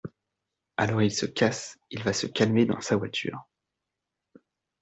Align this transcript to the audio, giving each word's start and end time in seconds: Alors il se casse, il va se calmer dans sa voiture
Alors 0.77 1.03
il 1.03 1.11
se 1.11 1.27
casse, 1.27 1.77
il 1.91 2.01
va 2.01 2.11
se 2.11 2.25
calmer 2.25 2.65
dans 2.65 2.81
sa 2.81 2.95
voiture 2.95 3.47